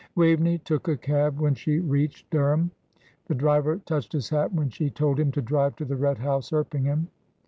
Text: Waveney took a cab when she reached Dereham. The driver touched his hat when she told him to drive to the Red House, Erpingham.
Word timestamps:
Waveney 0.15 0.57
took 0.57 0.87
a 0.87 0.97
cab 0.97 1.39
when 1.39 1.53
she 1.53 1.77
reached 1.77 2.27
Dereham. 2.31 2.71
The 3.27 3.35
driver 3.35 3.77
touched 3.85 4.13
his 4.13 4.29
hat 4.29 4.51
when 4.51 4.69
she 4.71 4.89
told 4.89 5.19
him 5.19 5.31
to 5.33 5.43
drive 5.43 5.75
to 5.75 5.85
the 5.85 5.95
Red 5.95 6.17
House, 6.17 6.51
Erpingham. 6.51 7.07